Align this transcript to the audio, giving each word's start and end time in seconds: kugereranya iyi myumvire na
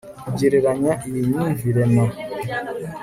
kugereranya 0.25 0.91
iyi 1.07 1.21
myumvire 1.27 1.83
na 1.93 2.05